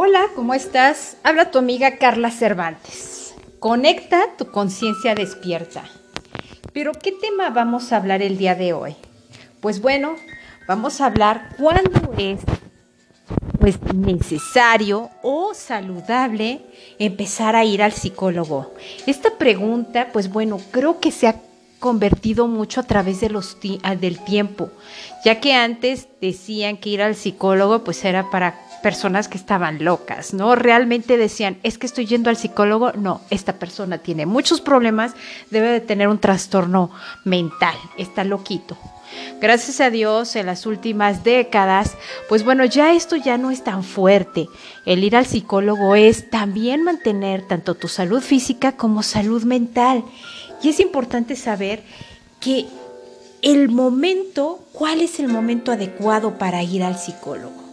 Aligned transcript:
Hola, 0.00 0.26
¿cómo 0.36 0.54
estás? 0.54 1.16
Habla 1.24 1.50
tu 1.50 1.58
amiga 1.58 1.96
Carla 1.96 2.30
Cervantes. 2.30 3.34
Conecta 3.58 4.36
tu 4.38 4.52
conciencia 4.52 5.16
despierta. 5.16 5.82
Pero 6.72 6.92
¿qué 6.92 7.10
tema 7.10 7.50
vamos 7.50 7.90
a 7.90 7.96
hablar 7.96 8.22
el 8.22 8.38
día 8.38 8.54
de 8.54 8.72
hoy? 8.72 8.94
Pues 9.60 9.82
bueno, 9.82 10.14
vamos 10.68 11.00
a 11.00 11.06
hablar 11.06 11.48
cuándo 11.58 12.14
es 12.16 12.38
pues 13.58 13.82
necesario 13.92 15.10
o 15.24 15.52
saludable 15.52 16.60
empezar 17.00 17.56
a 17.56 17.64
ir 17.64 17.82
al 17.82 17.90
psicólogo. 17.90 18.72
Esta 19.04 19.36
pregunta, 19.36 20.10
pues 20.12 20.30
bueno, 20.30 20.60
creo 20.70 21.00
que 21.00 21.10
se 21.10 21.26
ha 21.26 21.40
convertido 21.80 22.46
mucho 22.46 22.82
a 22.82 22.84
través 22.84 23.20
de 23.20 23.30
los 23.30 23.58
del 23.60 24.20
tiempo, 24.20 24.70
ya 25.24 25.40
que 25.40 25.54
antes 25.54 26.06
decían 26.20 26.76
que 26.76 26.90
ir 26.90 27.02
al 27.02 27.16
psicólogo 27.16 27.82
pues 27.82 28.04
era 28.04 28.30
para 28.30 28.67
personas 28.82 29.28
que 29.28 29.38
estaban 29.38 29.84
locas, 29.84 30.34
¿no? 30.34 30.54
Realmente 30.54 31.16
decían, 31.16 31.58
es 31.62 31.78
que 31.78 31.86
estoy 31.86 32.06
yendo 32.06 32.30
al 32.30 32.36
psicólogo, 32.36 32.92
no, 32.92 33.20
esta 33.30 33.54
persona 33.54 33.98
tiene 33.98 34.26
muchos 34.26 34.60
problemas, 34.60 35.14
debe 35.50 35.68
de 35.68 35.80
tener 35.80 36.08
un 36.08 36.18
trastorno 36.18 36.90
mental, 37.24 37.74
está 37.96 38.24
loquito. 38.24 38.76
Gracias 39.40 39.80
a 39.80 39.90
Dios 39.90 40.36
en 40.36 40.46
las 40.46 40.66
últimas 40.66 41.24
décadas, 41.24 41.96
pues 42.28 42.44
bueno, 42.44 42.64
ya 42.64 42.92
esto 42.92 43.16
ya 43.16 43.38
no 43.38 43.50
es 43.50 43.64
tan 43.64 43.84
fuerte. 43.84 44.48
El 44.84 45.04
ir 45.04 45.16
al 45.16 45.26
psicólogo 45.26 45.94
es 45.94 46.28
también 46.28 46.82
mantener 46.82 47.46
tanto 47.46 47.74
tu 47.74 47.88
salud 47.88 48.20
física 48.20 48.72
como 48.72 49.02
salud 49.02 49.44
mental. 49.44 50.04
Y 50.62 50.68
es 50.68 50.80
importante 50.80 51.36
saber 51.36 51.82
que 52.40 52.66
el 53.42 53.68
momento, 53.68 54.60
¿cuál 54.72 55.00
es 55.00 55.20
el 55.20 55.28
momento 55.28 55.72
adecuado 55.72 56.36
para 56.38 56.62
ir 56.62 56.82
al 56.82 56.98
psicólogo? 56.98 57.67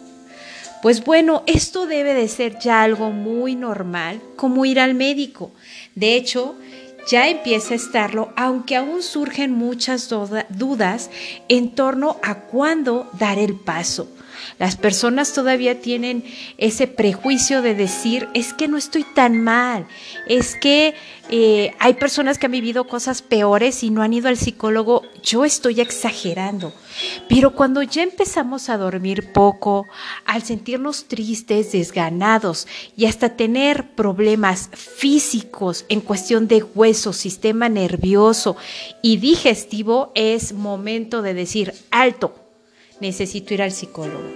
Pues 0.85 1.03
bueno, 1.03 1.41
esto 1.47 1.87
debe 1.87 2.13
de 2.13 2.27
ser 2.27 2.59
ya 2.59 2.83
algo 2.83 3.09
muy 3.09 3.55
normal, 3.55 4.21
como 4.35 4.65
ir 4.65 4.79
al 4.79 4.93
médico. 4.93 5.49
De 5.95 6.13
hecho, 6.15 6.53
ya 7.09 7.27
empieza 7.27 7.73
a 7.73 7.77
estarlo, 7.77 8.31
aunque 8.35 8.75
aún 8.75 9.01
surgen 9.01 9.51
muchas 9.51 10.07
dudas 10.49 11.09
en 11.49 11.71
torno 11.71 12.17
a 12.21 12.41
cuándo 12.41 13.09
dar 13.17 13.39
el 13.39 13.55
paso. 13.55 14.14
Las 14.59 14.75
personas 14.75 15.33
todavía 15.33 15.81
tienen 15.81 16.23
ese 16.57 16.87
prejuicio 16.87 17.61
de 17.61 17.75
decir, 17.75 18.27
es 18.33 18.53
que 18.53 18.67
no 18.67 18.77
estoy 18.77 19.03
tan 19.03 19.43
mal, 19.43 19.87
es 20.27 20.55
que 20.55 20.95
eh, 21.29 21.73
hay 21.79 21.95
personas 21.95 22.37
que 22.37 22.45
han 22.45 22.51
vivido 22.51 22.85
cosas 22.85 23.21
peores 23.21 23.83
y 23.83 23.89
no 23.89 24.03
han 24.03 24.13
ido 24.13 24.27
al 24.27 24.37
psicólogo, 24.37 25.01
yo 25.23 25.43
estoy 25.43 25.81
exagerando. 25.81 26.71
Pero 27.27 27.55
cuando 27.55 27.81
ya 27.81 28.03
empezamos 28.03 28.69
a 28.69 28.77
dormir 28.77 29.33
poco, 29.33 29.85
al 30.25 30.43
sentirnos 30.43 31.05
tristes, 31.05 31.71
desganados 31.71 32.67
y 32.95 33.05
hasta 33.05 33.35
tener 33.35 33.95
problemas 33.95 34.69
físicos 34.73 35.85
en 35.89 36.01
cuestión 36.01 36.47
de 36.47 36.63
hueso, 36.63 37.11
sistema 37.11 37.69
nervioso 37.69 38.55
y 39.01 39.17
digestivo, 39.17 40.11
es 40.15 40.53
momento 40.53 41.21
de 41.21 41.33
decir, 41.33 41.73
alto, 41.91 42.44
necesito 42.99 43.53
ir 43.53 43.61
al 43.61 43.71
psicólogo. 43.71 44.29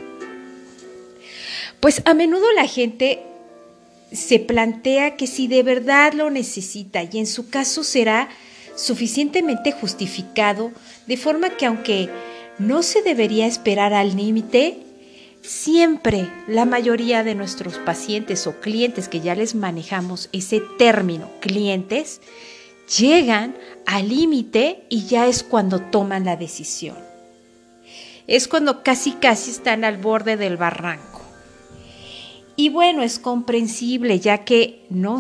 Pues 1.80 2.02
a 2.06 2.14
menudo 2.14 2.52
la 2.54 2.68
gente 2.68 3.22
se 4.12 4.40
plantea 4.40 5.16
que 5.16 5.28
si 5.28 5.48
de 5.48 5.64
verdad 5.64 6.14
lo 6.14 6.30
necesita 6.30 7.04
y 7.04 7.20
en 7.20 7.28
su 7.28 7.50
caso 7.50 7.84
será 7.84 8.30
suficientemente 8.76 9.72
justificado, 9.72 10.72
de 11.06 11.18
forma 11.18 11.50
que 11.52 11.66
aunque 11.66 12.10
no 12.58 12.82
se 12.84 13.02
debería 13.02 13.46
esperar 13.46 13.94
al 13.94 14.16
límite, 14.16 14.78
siempre 15.42 16.30
la 16.48 16.66
mayoría 16.66 17.24
de 17.24 17.36
nuestros 17.36 17.78
pacientes 17.78 18.48
o 18.48 18.60
clientes 18.60 19.08
que 19.08 19.22
ya 19.22 19.36
les 19.36 19.56
manejamos 19.56 20.30
ese 20.32 20.62
término, 20.78 21.30
clientes, 21.40 22.22
llegan 22.98 23.56
al 23.86 24.10
límite 24.10 24.84
y 24.90 25.06
ya 25.06 25.28
es 25.28 25.44
cuando 25.44 25.80
toman 25.80 26.26
la 26.26 26.36
decisión. 26.36 27.09
Es 28.30 28.48
cuando 28.48 28.84
casi 28.84 29.14
casi 29.14 29.50
están 29.50 29.84
al 29.84 29.98
borde 29.98 30.38
del 30.38 30.56
barranco. 30.56 31.20
Y 32.56 32.70
bueno, 32.70 33.02
es 33.02 33.18
comprensible 33.18 34.20
ya 34.20 34.46
que 34.46 34.86
no, 34.92 35.20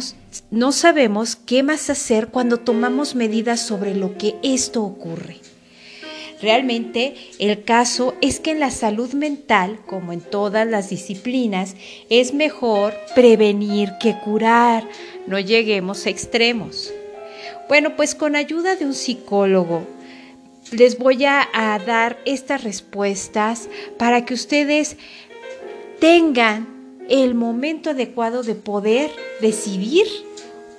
no 0.51 0.71
sabemos 0.71 1.35
qué 1.35 1.63
más 1.63 1.89
hacer 1.89 2.27
cuando 2.27 2.57
tomamos 2.57 3.15
medidas 3.15 3.61
sobre 3.61 3.95
lo 3.95 4.15
que 4.15 4.35
esto 4.43 4.83
ocurre. 4.83 5.37
Realmente 6.39 7.15
el 7.39 7.63
caso 7.63 8.13
es 8.21 8.39
que 8.39 8.51
en 8.51 8.59
la 8.59 8.69
salud 8.69 9.13
mental, 9.13 9.79
como 9.87 10.13
en 10.13 10.21
todas 10.21 10.67
las 10.67 10.91
disciplinas, 10.91 11.75
es 12.11 12.35
mejor 12.35 12.93
prevenir 13.15 13.89
que 13.99 14.19
curar. 14.19 14.87
No 15.25 15.39
lleguemos 15.39 16.05
a 16.05 16.11
extremos. 16.11 16.93
Bueno, 17.67 17.95
pues 17.95 18.13
con 18.13 18.35
ayuda 18.35 18.75
de 18.75 18.85
un 18.85 18.93
psicólogo 18.93 19.87
les 20.71 20.97
voy 20.97 21.25
a, 21.25 21.47
dar 21.85 22.19
estas 22.25 22.63
respuestas 22.63 23.69
para 23.97 24.25
que 24.25 24.33
ustedes 24.33 24.97
tengan 25.99 26.67
el 27.09 27.33
momento 27.33 27.91
adecuado 27.91 28.43
de 28.43 28.55
poder 28.55 29.11
decidir 29.41 30.05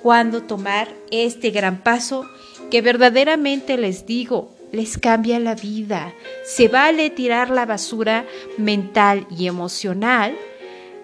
cuándo 0.01 0.43
tomar 0.43 0.87
este 1.11 1.51
gran 1.51 1.83
paso 1.83 2.25
que 2.69 2.81
verdaderamente 2.81 3.77
les 3.77 4.05
digo, 4.05 4.55
les 4.71 4.97
cambia 4.97 5.39
la 5.39 5.55
vida. 5.55 6.13
Se 6.45 6.69
vale 6.69 7.09
tirar 7.09 7.49
la 7.49 7.65
basura 7.65 8.25
mental 8.57 9.27
y 9.37 9.47
emocional 9.47 10.35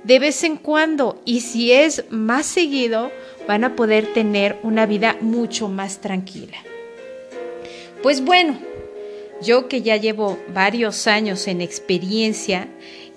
de 0.04 0.20
vez 0.20 0.44
en 0.46 0.56
cuando 0.56 1.22
y 1.26 1.42
si 1.42 1.74
es 1.74 2.06
más 2.10 2.46
seguido 2.46 3.12
van 3.48 3.66
a 3.66 3.76
poder 3.76 4.14
tener 4.14 4.58
una 4.64 4.86
vida 4.86 5.18
mucho 5.20 5.68
más 5.68 6.00
tranquila. 6.00 6.58
Pues 8.02 8.24
bueno, 8.24 8.58
yo 9.42 9.68
que 9.68 9.82
ya 9.82 9.98
llevo 9.98 10.38
varios 10.54 11.08
años 11.08 11.48
en 11.48 11.62
experiencia 11.62 12.68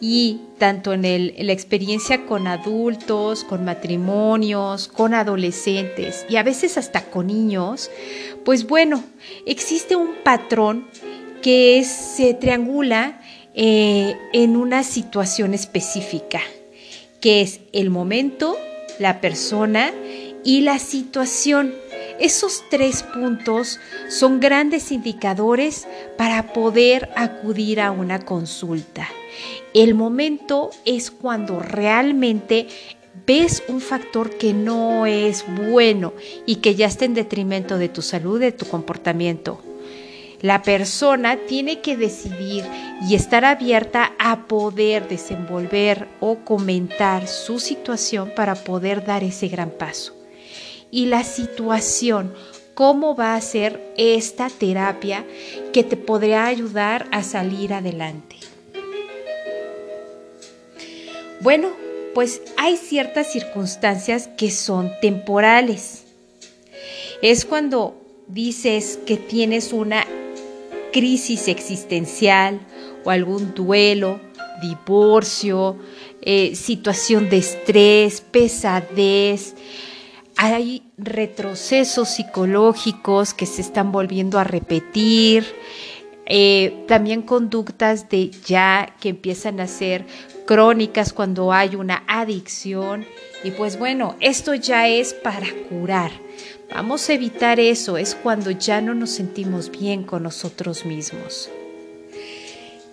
y 0.00 0.40
tanto 0.58 0.92
en, 0.92 1.02
la 1.02 1.52
experiencia 1.52 2.26
con 2.26 2.46
adultos, 2.46 3.44
con 3.44 3.64
matrimonios, 3.64 4.88
con 4.88 5.14
adolescentes 5.14 6.26
y 6.28 6.36
a 6.36 6.42
veces 6.42 6.78
hasta 6.78 7.04
con 7.10 7.26
niños, 7.26 7.90
pues 8.44 8.66
bueno, 8.66 9.04
existe 9.46 9.96
un 9.96 10.14
patrón 10.22 10.86
que 11.42 11.84
se 11.84 12.34
triangula 12.34 13.20
eh, 13.54 14.16
en 14.32 14.56
una 14.56 14.84
situación 14.84 15.54
específica, 15.54 16.40
que 17.20 17.42
es 17.42 17.60
el 17.72 17.90
momento, 17.90 18.56
la 18.98 19.20
persona 19.20 19.92
y 20.44 20.62
la 20.62 20.78
situación. 20.78 21.74
Esos 22.20 22.64
tres 22.68 23.02
puntos 23.02 23.80
son 24.10 24.40
grandes 24.40 24.92
indicadores 24.92 25.88
para 26.18 26.52
poder 26.52 27.08
acudir 27.16 27.80
a 27.80 27.92
una 27.92 28.20
consulta. 28.20 29.08
El 29.72 29.94
momento 29.94 30.68
es 30.84 31.10
cuando 31.10 31.60
realmente 31.60 32.68
ves 33.26 33.62
un 33.68 33.80
factor 33.80 34.36
que 34.36 34.52
no 34.52 35.06
es 35.06 35.46
bueno 35.70 36.12
y 36.44 36.56
que 36.56 36.74
ya 36.74 36.88
está 36.88 37.06
en 37.06 37.14
detrimento 37.14 37.78
de 37.78 37.88
tu 37.88 38.02
salud, 38.02 38.38
de 38.38 38.52
tu 38.52 38.66
comportamiento. 38.66 39.62
La 40.42 40.62
persona 40.62 41.38
tiene 41.48 41.80
que 41.80 41.96
decidir 41.96 42.64
y 43.08 43.14
estar 43.14 43.46
abierta 43.46 44.12
a 44.18 44.46
poder 44.46 45.08
desenvolver 45.08 46.06
o 46.20 46.40
comentar 46.40 47.28
su 47.28 47.60
situación 47.60 48.32
para 48.36 48.56
poder 48.56 49.06
dar 49.06 49.24
ese 49.24 49.48
gran 49.48 49.70
paso. 49.70 50.19
Y 50.90 51.06
la 51.06 51.24
situación, 51.24 52.34
cómo 52.74 53.14
va 53.14 53.34
a 53.34 53.40
ser 53.40 53.92
esta 53.96 54.48
terapia 54.48 55.24
que 55.72 55.84
te 55.84 55.96
podría 55.96 56.46
ayudar 56.46 57.06
a 57.12 57.22
salir 57.22 57.72
adelante. 57.72 58.36
Bueno, 61.40 61.68
pues 62.14 62.42
hay 62.56 62.76
ciertas 62.76 63.32
circunstancias 63.32 64.28
que 64.36 64.50
son 64.50 64.90
temporales. 65.00 66.04
Es 67.22 67.44
cuando 67.44 67.94
dices 68.26 68.98
que 69.06 69.16
tienes 69.16 69.72
una 69.72 70.06
crisis 70.92 71.48
existencial 71.48 72.60
o 73.04 73.10
algún 73.10 73.54
duelo, 73.54 74.20
divorcio, 74.60 75.76
eh, 76.22 76.54
situación 76.54 77.30
de 77.30 77.38
estrés, 77.38 78.20
pesadez. 78.20 79.54
Hay 80.42 80.84
retrocesos 80.96 82.08
psicológicos 82.08 83.34
que 83.34 83.44
se 83.44 83.60
están 83.60 83.92
volviendo 83.92 84.38
a 84.38 84.44
repetir. 84.44 85.44
Eh, 86.24 86.82
también 86.88 87.20
conductas 87.20 88.08
de 88.08 88.30
ya 88.46 88.96
que 89.02 89.10
empiezan 89.10 89.60
a 89.60 89.66
ser 89.66 90.06
crónicas 90.46 91.12
cuando 91.12 91.52
hay 91.52 91.76
una 91.76 92.04
adicción. 92.06 93.04
Y 93.44 93.50
pues 93.50 93.78
bueno, 93.78 94.16
esto 94.20 94.54
ya 94.54 94.88
es 94.88 95.12
para 95.12 95.46
curar. 95.68 96.10
Vamos 96.72 97.10
a 97.10 97.12
evitar 97.12 97.60
eso, 97.60 97.98
es 97.98 98.14
cuando 98.14 98.50
ya 98.50 98.80
no 98.80 98.94
nos 98.94 99.10
sentimos 99.10 99.70
bien 99.70 100.04
con 100.04 100.22
nosotros 100.22 100.86
mismos. 100.86 101.50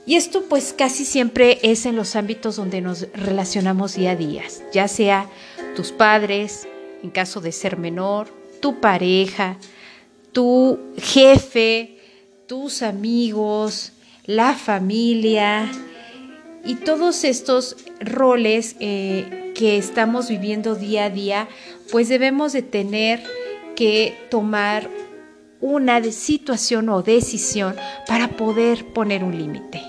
Y 0.05 0.17
esto 0.17 0.43
pues 0.49 0.75
casi 0.77 1.05
siempre 1.05 1.59
es 1.63 1.85
en 1.85 1.95
los 1.95 2.17
ámbitos 2.17 2.57
donde 2.57 2.81
nos 2.81 3.07
relacionamos 3.13 3.95
día 3.95 4.11
a 4.11 4.15
día, 4.17 4.43
ya 4.73 4.89
sea 4.89 5.29
tus 5.77 5.93
padres, 5.93 6.67
en 7.03 7.09
caso 7.09 7.41
de 7.41 7.51
ser 7.51 7.77
menor, 7.77 8.27
tu 8.61 8.79
pareja, 8.79 9.57
tu 10.31 10.79
jefe, 10.97 11.97
tus 12.47 12.81
amigos, 12.81 13.93
la 14.25 14.53
familia 14.53 15.69
y 16.65 16.75
todos 16.75 17.23
estos 17.23 17.77
roles 17.99 18.75
eh, 18.79 19.53
que 19.55 19.77
estamos 19.77 20.29
viviendo 20.29 20.75
día 20.75 21.05
a 21.05 21.09
día, 21.09 21.47
pues 21.91 22.09
debemos 22.09 22.53
de 22.53 22.61
tener 22.61 23.23
que 23.75 24.17
tomar 24.29 24.89
una 25.61 26.03
situación 26.03 26.89
o 26.89 27.01
decisión 27.01 27.75
para 28.07 28.29
poder 28.29 28.85
poner 28.93 29.23
un 29.23 29.37
límite. 29.37 29.81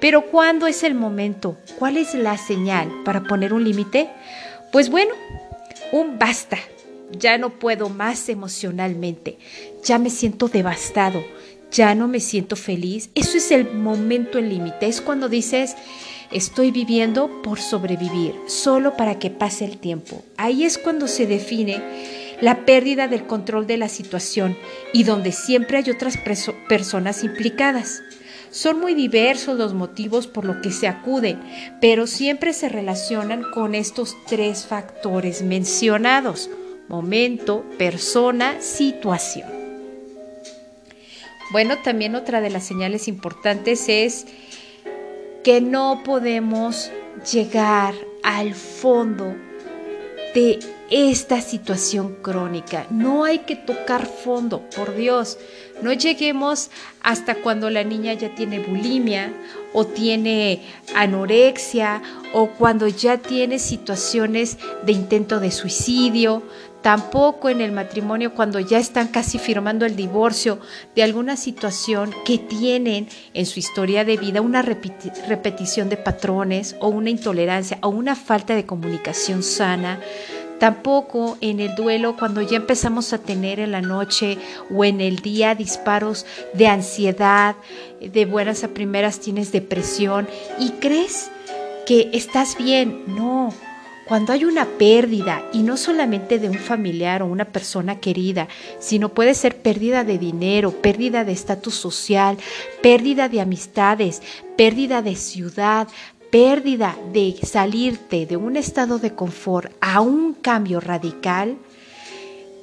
Pero 0.00 0.26
¿cuándo 0.26 0.66
es 0.66 0.82
el 0.82 0.94
momento? 0.94 1.56
¿Cuál 1.78 1.96
es 1.96 2.14
la 2.14 2.36
señal 2.36 2.90
para 3.04 3.22
poner 3.22 3.52
un 3.52 3.64
límite? 3.64 4.10
Pues 4.72 4.90
bueno, 4.90 5.14
un 5.92 6.18
basta. 6.18 6.58
Ya 7.16 7.38
no 7.38 7.58
puedo 7.58 7.88
más 7.88 8.28
emocionalmente. 8.28 9.38
Ya 9.84 9.98
me 9.98 10.10
siento 10.10 10.48
devastado. 10.48 11.22
Ya 11.70 11.94
no 11.94 12.08
me 12.08 12.20
siento 12.20 12.56
feliz. 12.56 13.10
Eso 13.14 13.36
es 13.36 13.50
el 13.50 13.72
momento 13.72 14.38
el 14.38 14.48
límite. 14.48 14.86
Es 14.86 15.00
cuando 15.00 15.28
dices, 15.28 15.76
estoy 16.32 16.70
viviendo 16.70 17.42
por 17.42 17.60
sobrevivir, 17.60 18.34
solo 18.46 18.96
para 18.96 19.18
que 19.18 19.30
pase 19.30 19.64
el 19.64 19.78
tiempo. 19.78 20.24
Ahí 20.36 20.64
es 20.64 20.78
cuando 20.78 21.06
se 21.06 21.26
define 21.26 21.82
la 22.40 22.64
pérdida 22.64 23.06
del 23.06 23.26
control 23.26 23.66
de 23.66 23.76
la 23.76 23.88
situación 23.88 24.56
y 24.92 25.04
donde 25.04 25.32
siempre 25.32 25.78
hay 25.78 25.90
otras 25.90 26.18
personas 26.68 27.22
implicadas. 27.22 28.02
Son 28.52 28.78
muy 28.78 28.92
diversos 28.92 29.58
los 29.58 29.72
motivos 29.72 30.26
por 30.26 30.44
los 30.44 30.56
que 30.58 30.70
se 30.70 30.86
acuden, 30.86 31.40
pero 31.80 32.06
siempre 32.06 32.52
se 32.52 32.68
relacionan 32.68 33.44
con 33.50 33.74
estos 33.74 34.14
tres 34.26 34.66
factores 34.66 35.42
mencionados, 35.42 36.50
momento, 36.86 37.64
persona, 37.78 38.60
situación. 38.60 39.48
Bueno, 41.50 41.78
también 41.82 42.14
otra 42.14 42.42
de 42.42 42.50
las 42.50 42.64
señales 42.64 43.08
importantes 43.08 43.88
es 43.88 44.26
que 45.42 45.62
no 45.62 46.02
podemos 46.04 46.90
llegar 47.32 47.94
al 48.22 48.54
fondo 48.54 49.34
de 50.34 50.58
esta 50.92 51.40
situación 51.40 52.16
crónica. 52.20 52.86
No 52.90 53.24
hay 53.24 53.40
que 53.40 53.56
tocar 53.56 54.04
fondo, 54.04 54.60
por 54.76 54.94
Dios. 54.94 55.38
No 55.80 55.94
lleguemos 55.94 56.70
hasta 57.02 57.36
cuando 57.36 57.70
la 57.70 57.82
niña 57.82 58.12
ya 58.12 58.34
tiene 58.34 58.58
bulimia 58.58 59.32
o 59.72 59.86
tiene 59.86 60.60
anorexia 60.94 62.02
o 62.34 62.48
cuando 62.50 62.88
ya 62.88 63.16
tiene 63.16 63.58
situaciones 63.58 64.58
de 64.84 64.92
intento 64.92 65.40
de 65.40 65.50
suicidio. 65.50 66.42
Tampoco 66.82 67.48
en 67.48 67.62
el 67.62 67.72
matrimonio 67.72 68.34
cuando 68.34 68.60
ya 68.60 68.78
están 68.78 69.08
casi 69.08 69.38
firmando 69.38 69.86
el 69.86 69.96
divorcio 69.96 70.58
de 70.94 71.04
alguna 71.04 71.36
situación 71.38 72.12
que 72.26 72.36
tienen 72.36 73.08
en 73.32 73.46
su 73.46 73.60
historia 73.60 74.04
de 74.04 74.18
vida 74.18 74.42
una 74.42 74.60
repetición 74.60 75.88
de 75.88 75.96
patrones 75.96 76.76
o 76.80 76.88
una 76.88 77.08
intolerancia 77.08 77.78
o 77.82 77.88
una 77.88 78.14
falta 78.14 78.54
de 78.54 78.66
comunicación 78.66 79.42
sana 79.42 80.00
Tampoco 80.62 81.38
en 81.40 81.58
el 81.58 81.74
duelo 81.74 82.14
cuando 82.16 82.40
ya 82.40 82.56
empezamos 82.56 83.12
a 83.12 83.18
tener 83.18 83.58
en 83.58 83.72
la 83.72 83.80
noche 83.80 84.38
o 84.72 84.84
en 84.84 85.00
el 85.00 85.16
día 85.16 85.56
disparos 85.56 86.24
de 86.54 86.68
ansiedad, 86.68 87.56
de 88.00 88.26
buenas 88.26 88.62
a 88.62 88.68
primeras 88.68 89.18
tienes 89.18 89.50
depresión 89.50 90.28
y 90.60 90.70
crees 90.78 91.32
que 91.84 92.10
estás 92.12 92.56
bien. 92.56 93.02
No, 93.08 93.52
cuando 94.06 94.32
hay 94.32 94.44
una 94.44 94.64
pérdida, 94.64 95.42
y 95.52 95.64
no 95.64 95.76
solamente 95.76 96.38
de 96.38 96.48
un 96.48 96.58
familiar 96.58 97.22
o 97.22 97.26
una 97.26 97.46
persona 97.46 97.98
querida, 97.98 98.46
sino 98.78 99.08
puede 99.08 99.34
ser 99.34 99.56
pérdida 99.62 100.04
de 100.04 100.16
dinero, 100.16 100.70
pérdida 100.70 101.24
de 101.24 101.32
estatus 101.32 101.74
social, 101.74 102.38
pérdida 102.82 103.28
de 103.28 103.40
amistades, 103.40 104.22
pérdida 104.56 105.02
de 105.02 105.16
ciudad, 105.16 105.88
pérdida 106.32 106.96
de 107.12 107.36
salirte 107.42 108.24
de 108.24 108.38
un 108.38 108.56
estado 108.56 108.98
de 108.98 109.14
confort 109.14 109.70
a 109.82 110.00
un 110.00 110.32
cambio 110.32 110.80
radical, 110.80 111.58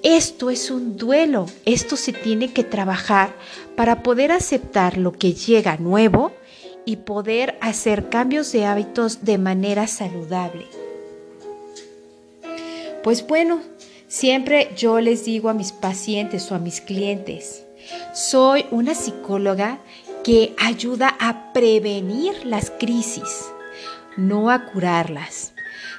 esto 0.01 0.50
es 0.50 0.71
un 0.71 0.98
duelo, 0.98 1.45
esto 1.66 1.95
se 1.95 2.12
tiene 2.12 2.51
que 2.51 2.63
trabajar 2.63 3.31
para 3.75 4.01
poder 4.01 4.31
aceptar 4.31 4.98
lo 4.98 5.12
que 5.12 5.33
llega 5.33 5.77
nuevo 5.77 6.31
y 6.83 6.95
poder 6.95 7.60
hacer 7.62 8.10
cambios 8.10 8.51
de 8.51 8.66
hábitos 8.66 9.24
de 9.24 9.38
manera 9.38 9.86
saludable. 9.86 10.65
Pues 13.04 13.27
bueno, 13.27 13.62
siempre 14.07 14.72
yo 14.75 15.00
les 15.00 15.25
digo 15.25 15.48
a 15.48 15.54
mis 15.54 15.74
pacientes 15.74 16.51
o 16.51 16.56
a 16.56 16.60
mis 16.60 16.81
clientes, 16.81 17.65
soy 18.15 18.65
una 18.72 18.95
psicóloga 18.95 19.77
que 20.24 20.56
ayuda 20.57 21.15
a 21.19 21.54
prevenir 21.54 22.48
las 22.48 22.72
crisis 22.72 23.51
no 24.19 24.51
a 24.51 24.66
curarlas. 24.66 25.54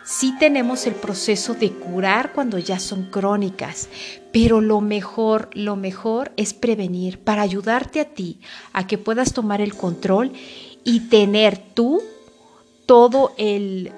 Sí 0.04 0.34
tenemos 0.38 0.86
el 0.86 0.94
proceso 0.94 1.54
de 1.54 1.70
curar 1.70 2.32
cuando 2.32 2.58
ya 2.58 2.78
son 2.78 3.10
crónicas, 3.10 3.88
pero 4.32 4.60
lo 4.60 4.80
mejor, 4.80 5.50
lo 5.52 5.76
mejor 5.76 6.32
es 6.36 6.52
prevenir 6.52 7.18
para 7.18 7.42
ayudarte 7.42 8.00
a 8.00 8.04
ti 8.06 8.40
a 8.72 8.86
que 8.86 8.98
puedas 8.98 9.32
tomar 9.32 9.60
el 9.60 9.74
control 9.74 10.32
y 10.84 11.00
tener 11.08 11.58
tú 11.58 12.02
todo 12.86 13.32
el, 13.38 13.92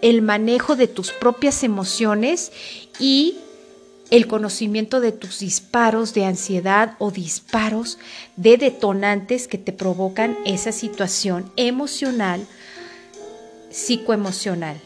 el 0.00 0.22
manejo 0.22 0.76
de 0.76 0.88
tus 0.88 1.12
propias 1.12 1.62
emociones 1.64 2.52
y 2.98 3.36
el 4.10 4.26
conocimiento 4.26 5.00
de 5.00 5.12
tus 5.12 5.40
disparos 5.40 6.14
de 6.14 6.24
ansiedad 6.24 6.94
o 6.98 7.10
disparos 7.10 7.98
de 8.36 8.56
detonantes 8.56 9.48
que 9.48 9.58
te 9.58 9.72
provocan 9.72 10.36
esa 10.44 10.72
situación 10.72 11.50
emocional 11.56 12.46
psicoemocional. 13.76 14.80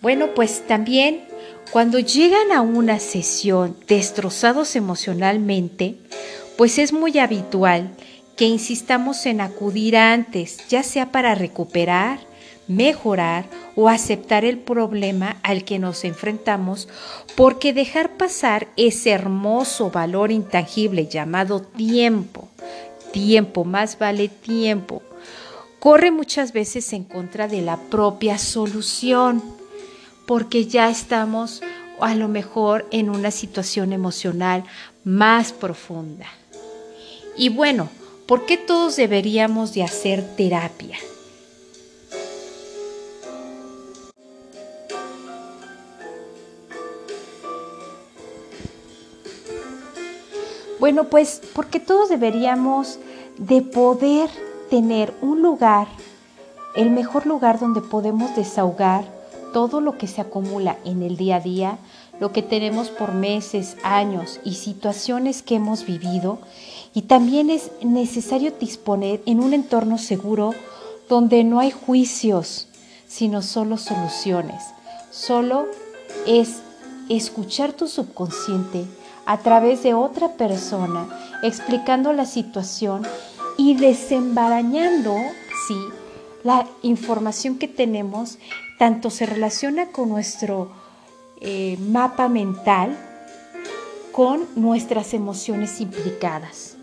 Bueno, 0.00 0.34
pues 0.34 0.66
también 0.66 1.24
cuando 1.72 1.98
llegan 1.98 2.52
a 2.52 2.60
una 2.60 2.98
sesión 3.00 3.76
destrozados 3.88 4.76
emocionalmente, 4.76 5.96
pues 6.56 6.78
es 6.78 6.92
muy 6.92 7.18
habitual 7.18 7.90
que 8.36 8.44
insistamos 8.44 9.26
en 9.26 9.40
acudir 9.40 9.96
antes, 9.96 10.68
ya 10.68 10.82
sea 10.82 11.10
para 11.10 11.34
recuperar, 11.34 12.20
mejorar 12.68 13.46
o 13.74 13.88
aceptar 13.88 14.44
el 14.44 14.58
problema 14.58 15.38
al 15.42 15.64
que 15.64 15.78
nos 15.78 16.04
enfrentamos, 16.04 16.88
porque 17.36 17.72
dejar 17.72 18.16
pasar 18.16 18.68
ese 18.76 19.10
hermoso 19.10 19.90
valor 19.90 20.30
intangible 20.30 21.06
llamado 21.06 21.60
tiempo, 21.60 22.48
tiempo, 23.12 23.64
más 23.64 23.98
vale 23.98 24.28
tiempo, 24.28 25.02
corre 25.82 26.12
muchas 26.12 26.52
veces 26.52 26.92
en 26.92 27.02
contra 27.02 27.48
de 27.48 27.60
la 27.60 27.76
propia 27.76 28.38
solución, 28.38 29.42
porque 30.28 30.66
ya 30.66 30.88
estamos 30.88 31.60
a 32.00 32.14
lo 32.14 32.28
mejor 32.28 32.86
en 32.92 33.10
una 33.10 33.32
situación 33.32 33.92
emocional 33.92 34.62
más 35.02 35.52
profunda. 35.52 36.26
Y 37.36 37.48
bueno, 37.48 37.88
¿por 38.28 38.46
qué 38.46 38.56
todos 38.56 38.94
deberíamos 38.94 39.74
de 39.74 39.82
hacer 39.82 40.36
terapia? 40.36 40.98
Bueno, 50.78 51.08
pues 51.08 51.42
porque 51.52 51.80
todos 51.80 52.08
deberíamos 52.08 53.00
de 53.36 53.62
poder 53.62 54.30
tener 54.72 55.12
un 55.20 55.42
lugar, 55.42 55.86
el 56.74 56.88
mejor 56.88 57.26
lugar 57.26 57.60
donde 57.60 57.82
podemos 57.82 58.34
desahogar 58.34 59.04
todo 59.52 59.82
lo 59.82 59.98
que 59.98 60.06
se 60.06 60.22
acumula 60.22 60.78
en 60.86 61.02
el 61.02 61.18
día 61.18 61.36
a 61.36 61.40
día, 61.40 61.78
lo 62.20 62.32
que 62.32 62.40
tenemos 62.40 62.88
por 62.88 63.12
meses, 63.12 63.76
años 63.82 64.40
y 64.46 64.54
situaciones 64.54 65.42
que 65.42 65.56
hemos 65.56 65.84
vivido. 65.84 66.38
Y 66.94 67.02
también 67.02 67.50
es 67.50 67.70
necesario 67.82 68.50
disponer 68.58 69.20
en 69.26 69.40
un 69.40 69.52
entorno 69.52 69.98
seguro 69.98 70.54
donde 71.06 71.44
no 71.44 71.60
hay 71.60 71.70
juicios, 71.70 72.68
sino 73.06 73.42
solo 73.42 73.76
soluciones. 73.76 74.64
Solo 75.10 75.66
es 76.26 76.62
escuchar 77.10 77.74
tu 77.74 77.88
subconsciente 77.88 78.86
a 79.26 79.36
través 79.36 79.82
de 79.82 79.92
otra 79.92 80.32
persona, 80.38 81.08
explicando 81.42 82.14
la 82.14 82.24
situación 82.24 83.06
y 83.56 83.74
desembarañando, 83.74 85.16
sí, 85.66 85.76
la 86.44 86.66
información 86.82 87.58
que 87.58 87.68
tenemos, 87.68 88.38
tanto 88.78 89.10
se 89.10 89.26
relaciona 89.26 89.86
con 89.86 90.08
nuestro 90.08 90.70
eh, 91.40 91.78
mapa 91.78 92.28
mental, 92.28 92.96
con 94.12 94.46
nuestras 94.56 95.14
emociones 95.14 95.80
implicadas. 95.80 96.76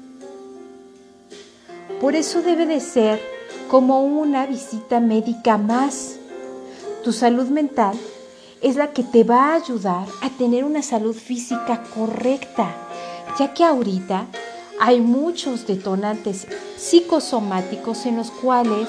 Por 2.02 2.16
eso 2.16 2.42
debe 2.42 2.66
de 2.66 2.80
ser 2.80 3.22
como 3.70 4.04
una 4.04 4.46
visita 4.46 5.00
médica 5.00 5.58
más. 5.58 6.16
Tu 7.04 7.12
salud 7.12 7.48
mental 7.50 7.98
es 8.62 8.76
la 8.76 8.92
que 8.92 9.04
te 9.04 9.24
va 9.24 9.52
a 9.52 9.56
ayudar 9.56 10.08
a 10.22 10.30
tener 10.30 10.64
una 10.64 10.82
salud 10.82 11.16
física 11.16 11.84
correcta, 11.94 12.76
ya 13.38 13.54
que 13.54 13.64
ahorita 13.64 14.28
hay 14.80 15.02
muchos 15.02 15.68
detonantes 15.68 16.48
psicosomáticos 16.78 18.06
en 18.06 18.16
los 18.18 18.32
cuales 18.32 18.88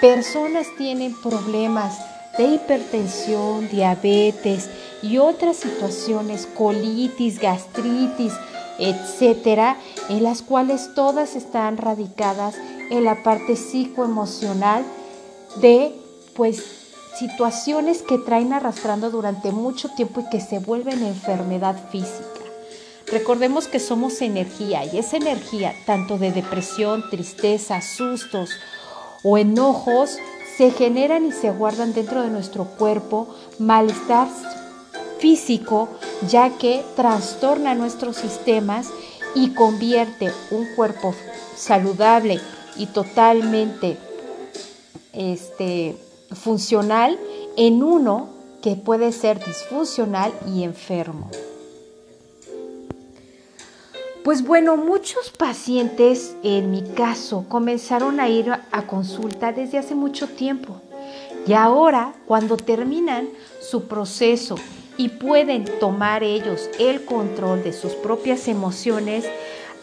personas 0.00 0.66
tienen 0.78 1.14
problemas 1.20 1.98
de 2.38 2.54
hipertensión, 2.54 3.68
diabetes 3.68 4.68
y 5.02 5.18
otras 5.18 5.56
situaciones, 5.58 6.46
colitis, 6.56 7.38
gastritis, 7.38 8.32
etcétera, 8.78 9.76
en 10.08 10.22
las 10.22 10.42
cuales 10.42 10.94
todas 10.94 11.36
están 11.36 11.76
radicadas 11.76 12.56
en 12.90 13.04
la 13.04 13.22
parte 13.22 13.56
psicoemocional 13.56 14.84
de 15.60 15.94
pues 16.34 16.62
situaciones 17.18 18.02
que 18.02 18.18
traen 18.18 18.52
arrastrando 18.52 19.10
durante 19.10 19.50
mucho 19.50 19.88
tiempo 19.90 20.20
y 20.20 20.28
que 20.30 20.40
se 20.40 20.58
vuelven 20.58 21.02
enfermedad 21.02 21.76
física. 21.90 22.45
Recordemos 23.06 23.68
que 23.68 23.78
somos 23.78 24.20
energía 24.20 24.84
y 24.84 24.98
esa 24.98 25.16
energía, 25.16 25.74
tanto 25.86 26.18
de 26.18 26.32
depresión, 26.32 27.08
tristeza, 27.08 27.80
sustos 27.80 28.50
o 29.22 29.38
enojos, 29.38 30.18
se 30.56 30.70
generan 30.70 31.26
y 31.26 31.32
se 31.32 31.50
guardan 31.50 31.92
dentro 31.92 32.22
de 32.22 32.30
nuestro 32.30 32.64
cuerpo 32.64 33.28
malestar 33.58 34.26
físico, 35.18 35.88
ya 36.28 36.50
que 36.58 36.84
trastorna 36.96 37.74
nuestros 37.74 38.16
sistemas 38.16 38.88
y 39.34 39.50
convierte 39.50 40.32
un 40.50 40.66
cuerpo 40.74 41.14
saludable 41.54 42.40
y 42.76 42.86
totalmente 42.86 43.98
este, 45.12 45.96
funcional 46.32 47.18
en 47.56 47.82
uno 47.82 48.30
que 48.62 48.76
puede 48.76 49.12
ser 49.12 49.44
disfuncional 49.44 50.32
y 50.52 50.64
enfermo. 50.64 51.30
Pues 54.26 54.42
bueno, 54.42 54.76
muchos 54.76 55.30
pacientes, 55.30 56.34
en 56.42 56.72
mi 56.72 56.82
caso, 56.82 57.44
comenzaron 57.48 58.18
a 58.18 58.28
ir 58.28 58.50
a 58.50 58.82
consulta 58.88 59.52
desde 59.52 59.78
hace 59.78 59.94
mucho 59.94 60.26
tiempo. 60.26 60.80
Y 61.46 61.52
ahora, 61.52 62.12
cuando 62.26 62.56
terminan 62.56 63.28
su 63.60 63.84
proceso 63.84 64.56
y 64.96 65.10
pueden 65.10 65.64
tomar 65.78 66.24
ellos 66.24 66.68
el 66.80 67.04
control 67.04 67.62
de 67.62 67.72
sus 67.72 67.92
propias 67.92 68.48
emociones, 68.48 69.24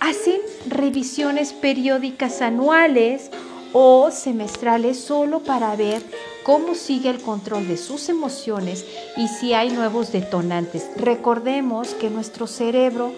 hacen 0.02 0.42
revisiones 0.68 1.54
periódicas 1.54 2.42
anuales 2.42 3.32
o 3.72 4.12
semestrales 4.12 5.00
solo 5.00 5.40
para 5.40 5.74
ver 5.78 6.04
cómo 6.44 6.76
sigue 6.76 7.10
el 7.10 7.22
control 7.22 7.66
de 7.66 7.78
sus 7.78 8.10
emociones 8.10 8.86
y 9.16 9.30
si 9.30 9.54
hay 9.54 9.70
nuevos 9.70 10.12
detonantes. 10.12 10.90
Recordemos 10.98 11.94
que 11.94 12.10
nuestro 12.10 12.46
cerebro 12.46 13.14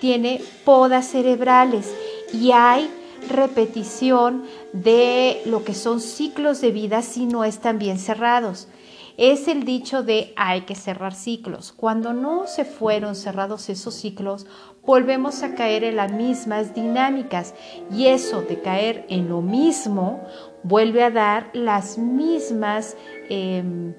tiene 0.00 0.40
podas 0.64 1.06
cerebrales 1.06 1.94
y 2.32 2.52
hay 2.52 2.90
repetición 3.28 4.44
de 4.72 5.42
lo 5.46 5.64
que 5.64 5.74
son 5.74 6.00
ciclos 6.00 6.60
de 6.60 6.72
vida 6.72 7.02
si 7.02 7.26
no 7.26 7.44
están 7.44 7.78
bien 7.78 7.98
cerrados. 7.98 8.68
Es 9.16 9.48
el 9.48 9.64
dicho 9.64 10.02
de 10.02 10.32
hay 10.36 10.62
que 10.62 10.74
cerrar 10.74 11.14
ciclos. 11.14 11.72
Cuando 11.72 12.14
no 12.14 12.46
se 12.46 12.64
fueron 12.64 13.14
cerrados 13.14 13.68
esos 13.68 13.94
ciclos, 13.94 14.46
volvemos 14.82 15.42
a 15.42 15.54
caer 15.54 15.84
en 15.84 15.96
las 15.96 16.10
mismas 16.10 16.74
dinámicas 16.74 17.54
y 17.94 18.06
eso 18.06 18.40
de 18.40 18.60
caer 18.60 19.04
en 19.10 19.28
lo 19.28 19.42
mismo 19.42 20.22
vuelve 20.62 21.04
a 21.04 21.10
dar 21.10 21.50
las 21.52 21.98
mismas, 21.98 22.96
em, 23.28 23.94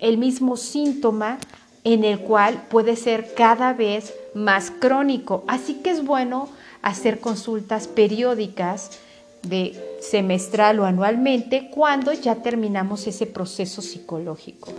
el 0.00 0.18
mismo 0.18 0.56
síntoma 0.56 1.38
en 1.84 2.04
el 2.04 2.20
cual 2.20 2.66
puede 2.68 2.96
ser 2.96 3.34
cada 3.34 3.72
vez 3.72 4.14
más 4.34 4.70
crónico. 4.70 5.44
Así 5.46 5.74
que 5.74 5.90
es 5.90 6.04
bueno 6.04 6.48
hacer 6.82 7.20
consultas 7.20 7.88
periódicas 7.88 8.98
de 9.42 9.98
semestral 10.00 10.80
o 10.80 10.84
anualmente 10.84 11.70
cuando 11.70 12.12
ya 12.12 12.36
terminamos 12.36 13.06
ese 13.06 13.26
proceso 13.26 13.82
psicológico. 13.82 14.72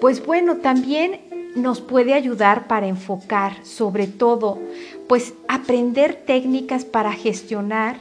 Pues 0.00 0.24
bueno, 0.24 0.56
también 0.56 1.20
nos 1.54 1.80
puede 1.80 2.14
ayudar 2.14 2.66
para 2.66 2.88
enfocar, 2.88 3.64
sobre 3.64 4.06
todo, 4.06 4.58
pues 5.06 5.34
aprender 5.48 6.24
técnicas 6.26 6.84
para 6.84 7.12
gestionar 7.12 8.00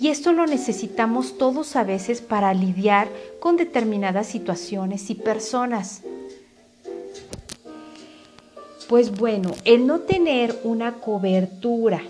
y 0.00 0.08
esto 0.08 0.32
lo 0.32 0.46
necesitamos 0.46 1.38
todos 1.38 1.74
a 1.76 1.84
veces 1.84 2.20
para 2.20 2.54
lidiar 2.54 3.08
con 3.40 3.56
determinadas 3.56 4.26
situaciones 4.28 5.10
y 5.10 5.14
personas. 5.14 6.02
Pues 8.88 9.16
bueno, 9.16 9.52
el 9.64 9.86
no 9.86 10.00
tener 10.00 10.58
una 10.64 10.94
cobertura 10.94 12.00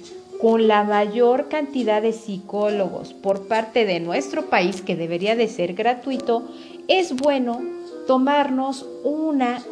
con 0.40 0.68
la 0.68 0.84
mayor 0.84 1.48
cantidad 1.48 2.00
de 2.00 2.12
psicólogos 2.12 3.12
por 3.14 3.48
parte 3.48 3.84
de 3.84 3.98
nuestro 4.00 4.46
país, 4.46 4.82
que 4.82 4.94
debería 4.94 5.34
de 5.34 5.48
ser 5.48 5.74
gratuito, 5.74 6.48
es 6.86 7.16
bueno 7.16 7.60
tomarnos 8.06 8.86
una 9.02 9.62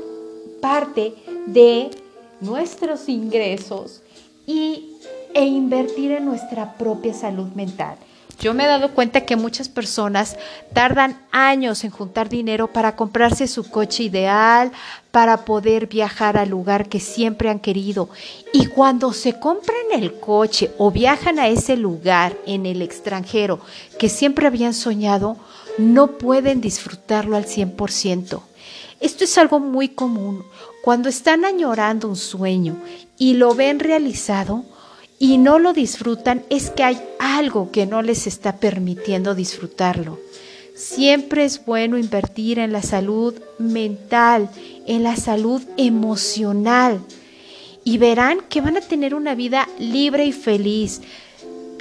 parte 0.61 1.14
de 1.46 1.90
nuestros 2.40 3.08
ingresos 3.08 4.02
y, 4.46 4.96
e 5.37 5.45
invertir 5.45 6.12
en 6.12 6.25
nuestra 6.25 6.78
propia 6.78 7.12
salud 7.12 7.49
mental. 7.55 7.99
Yo 8.40 8.55
me 8.55 8.64
he 8.64 8.66
dado 8.66 8.95
cuenta 8.95 9.26
que 9.26 9.37
muchas 9.37 9.69
personas 9.69 10.38
tardan 10.73 11.21
años 11.31 11.85
en 11.85 11.90
juntar 11.90 12.31
dinero 12.31 12.73
para 12.73 12.97
comprarse 12.97 13.47
su 13.47 13.69
coche 13.69 14.05
ideal, 14.05 14.73
para 15.11 15.45
poder 15.45 15.88
viajar 15.88 16.38
al 16.38 16.49
lugar 16.49 16.88
que 16.88 17.00
siempre 17.00 17.50
han 17.50 17.61
querido. 17.61 18.09
Y 18.55 18.66
cuando 18.66 19.12
se 19.12 19.38
compran 19.38 19.76
el 19.93 20.19
coche 20.19 20.71
o 20.78 20.90
viajan 20.90 21.38
a 21.38 21.49
ese 21.49 21.76
lugar 21.76 22.35
en 22.47 22.64
el 22.64 22.81
extranjero 22.81 23.61
que 23.99 24.09
siempre 24.09 24.47
habían 24.47 24.73
soñado, 24.73 25.37
no 25.76 26.12
pueden 26.12 26.62
disfrutarlo 26.62 27.37
al 27.37 27.45
100%. 27.45 28.40
Esto 29.00 29.25
es 29.25 29.37
algo 29.37 29.61
muy 29.61 29.90
común. 29.90 30.45
Cuando 30.83 31.11
están 31.11 31.45
añorando 31.45 32.09
un 32.09 32.16
sueño 32.16 32.76
y 33.19 33.35
lo 33.35 33.55
ven 33.55 33.81
realizado 33.81 34.64
y 35.18 35.38
no 35.38 35.58
lo 35.58 35.73
disfrutan, 35.73 36.44
es 36.50 36.70
que 36.70 36.85
hay 36.85 37.00
algo 37.18 37.70
que 37.70 37.87
no 37.87 38.02
les 38.02 38.26
está 38.26 38.56
permitiendo 38.56 39.35
disfrutarlo. 39.35 40.18
Siempre 40.75 41.44
es 41.44 41.64
bueno 41.64 41.96
invertir 41.96 42.58
en 42.58 42.73
la 42.73 42.82
salud 42.82 43.35
mental, 43.58 44.50
en 44.87 45.02
la 45.02 45.16
salud 45.16 45.62
emocional 45.78 47.00
y 47.82 47.99
verán 47.99 48.40
que 48.49 48.61
van 48.61 48.76
a 48.76 48.80
tener 48.80 49.14
una 49.14 49.35
vida 49.35 49.68
libre 49.78 50.26
y 50.26 50.32
feliz. 50.32 51.00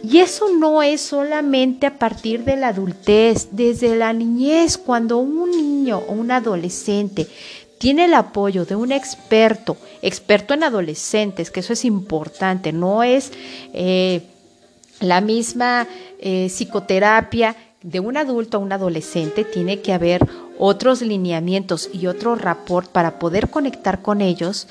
Y 0.01 0.19
eso 0.19 0.49
no 0.57 0.83
es 0.83 1.01
solamente 1.01 1.87
a 1.87 1.97
partir 1.97 2.43
de 2.43 2.55
la 2.55 2.67
adultez, 2.67 3.49
desde 3.51 3.95
la 3.95 4.13
niñez, 4.13 4.77
cuando 4.77 5.17
un 5.17 5.49
niño 5.49 6.03
o 6.07 6.13
un 6.13 6.29
adolescente 6.29 7.27
tiene 7.85 8.05
el 8.05 8.15
apoyo 8.15 8.65
de 8.65 8.75
un 8.75 8.91
experto, 8.91 9.77
experto 10.01 10.55
en 10.55 10.63
adolescentes, 10.63 11.51
que 11.51 11.59
eso 11.59 11.73
es 11.73 11.85
importante, 11.85 12.73
no 12.73 13.03
es 13.03 13.31
eh, 13.73 14.23
la 15.01 15.21
misma 15.21 15.87
eh, 16.17 16.47
psicoterapia 16.49 17.55
de 17.83 17.99
un 17.99 18.17
adulto 18.17 18.57
a 18.57 18.59
un 18.59 18.71
adolescente, 18.71 19.43
tiene 19.43 19.81
que 19.81 19.93
haber 19.93 20.27
otros 20.57 21.03
lineamientos 21.03 21.91
y 21.93 22.07
otro 22.07 22.33
rapport 22.33 22.89
para 22.89 23.19
poder 23.19 23.51
conectar 23.51 24.01
con 24.01 24.21
ellos 24.21 24.67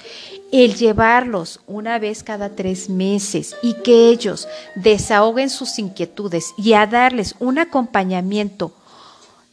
el 0.50 0.74
llevarlos 0.74 1.60
una 1.68 2.00
vez 2.00 2.24
cada 2.24 2.48
tres 2.48 2.90
meses 2.90 3.54
y 3.62 3.74
que 3.74 4.08
ellos 4.08 4.48
desahoguen 4.74 5.50
sus 5.50 5.78
inquietudes 5.78 6.52
y 6.58 6.72
a 6.72 6.88
darles 6.88 7.36
un 7.38 7.60
acompañamiento 7.60 8.72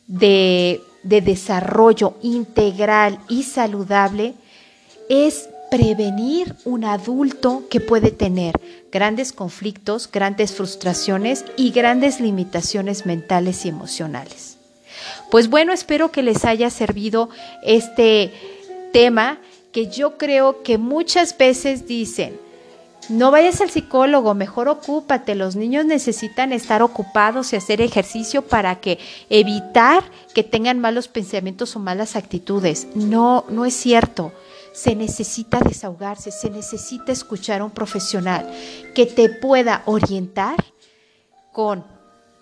de, 0.07 0.81
de 1.03 1.21
desarrollo 1.21 2.15
integral 2.21 3.19
y 3.27 3.43
saludable 3.43 4.35
es 5.09 5.49
prevenir 5.71 6.55
un 6.65 6.83
adulto 6.83 7.63
que 7.69 7.79
puede 7.79 8.11
tener 8.11 8.59
grandes 8.91 9.31
conflictos, 9.31 10.09
grandes 10.11 10.53
frustraciones 10.53 11.45
y 11.55 11.71
grandes 11.71 12.19
limitaciones 12.19 13.05
mentales 13.05 13.65
y 13.65 13.69
emocionales. 13.69 14.57
Pues 15.29 15.49
bueno, 15.49 15.71
espero 15.71 16.11
que 16.11 16.23
les 16.23 16.43
haya 16.43 16.69
servido 16.69 17.29
este 17.63 18.33
tema 18.91 19.39
que 19.71 19.87
yo 19.87 20.17
creo 20.17 20.61
que 20.63 20.77
muchas 20.77 21.37
veces 21.37 21.87
dicen, 21.87 22.37
no 23.11 23.31
vayas 23.31 23.61
al 23.61 23.69
psicólogo, 23.69 24.33
mejor 24.33 24.67
ocúpate. 24.69 25.35
Los 25.35 25.55
niños 25.55 25.85
necesitan 25.85 26.53
estar 26.53 26.81
ocupados 26.81 27.53
y 27.53 27.55
hacer 27.55 27.81
ejercicio 27.81 28.41
para 28.41 28.79
que 28.79 28.99
evitar 29.29 30.03
que 30.33 30.43
tengan 30.43 30.79
malos 30.79 31.07
pensamientos 31.07 31.75
o 31.75 31.79
malas 31.79 32.15
actitudes. 32.15 32.87
No, 32.95 33.45
no 33.49 33.65
es 33.65 33.73
cierto. 33.73 34.31
se 34.73 34.95
necesita 34.95 35.59
desahogarse, 35.59 36.31
se 36.31 36.49
necesita 36.49 37.11
escuchar 37.11 37.59
a 37.59 37.65
un 37.65 37.71
profesional 37.71 38.49
que 38.95 39.05
te 39.05 39.27
pueda 39.27 39.83
orientar 39.85 40.55
con, 41.51 41.83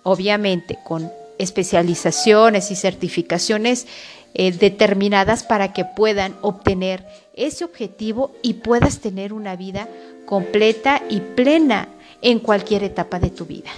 obviamente, 0.04 0.78
con 0.86 1.12
especializaciones 1.40 2.70
y 2.70 2.76
certificaciones 2.76 3.88
eh, 4.34 4.52
determinadas 4.52 5.44
para 5.44 5.74
que 5.74 5.86
puedan 5.86 6.36
obtener 6.42 7.06
ese 7.34 7.64
objetivo 7.64 8.34
y 8.42 8.56
puedas 8.56 9.00
tener 9.00 9.34
una 9.34 9.56
vida 9.56 9.88
completa 10.26 11.02
y 11.10 11.20
plena 11.22 11.88
en 12.22 12.40
cualquier 12.40 12.84
etapa 12.84 13.20
de 13.20 13.30
tu 13.30 13.46
vida. 13.46 13.72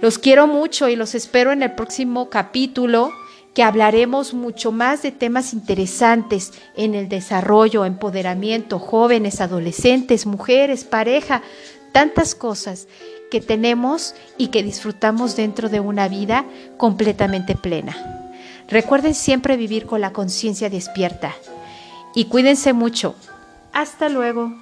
Los 0.00 0.18
quiero 0.18 0.46
mucho 0.46 0.88
y 0.88 0.96
los 0.96 1.14
espero 1.14 1.52
en 1.52 1.62
el 1.62 1.72
próximo 1.72 2.30
capítulo 2.30 3.12
que 3.54 3.62
hablaremos 3.62 4.32
mucho 4.32 4.72
más 4.72 5.02
de 5.02 5.10
temas 5.10 5.52
interesantes 5.52 6.52
en 6.76 6.94
el 6.94 7.08
desarrollo, 7.08 7.84
empoderamiento, 7.84 8.78
jóvenes, 8.78 9.40
adolescentes, 9.40 10.24
mujeres, 10.24 10.84
pareja, 10.84 11.42
tantas 11.92 12.34
cosas 12.34 12.86
que 13.30 13.40
tenemos 13.40 14.14
y 14.38 14.48
que 14.48 14.62
disfrutamos 14.62 15.36
dentro 15.36 15.68
de 15.68 15.80
una 15.80 16.08
vida 16.08 16.44
completamente 16.76 17.56
plena. 17.56 18.19
Recuerden 18.70 19.14
siempre 19.14 19.56
vivir 19.56 19.86
con 19.86 20.00
la 20.00 20.12
conciencia 20.12 20.70
despierta 20.70 21.34
y 22.14 22.26
cuídense 22.26 22.72
mucho. 22.72 23.16
Hasta 23.72 24.08
luego. 24.08 24.52